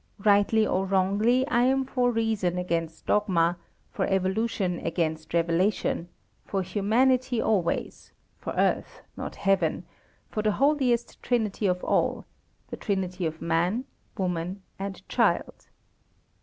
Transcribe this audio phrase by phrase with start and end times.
[0.25, 3.59] Rightly or wrongly, I am for reason against dogma,
[3.91, 6.09] for evolution against revelation;
[6.43, 9.85] for humanity always; for earth, not Heaven;
[10.31, 12.25] for the holiest Trinity of all
[12.71, 13.85] the Trinity of Man,
[14.17, 15.67] Woman, and Child.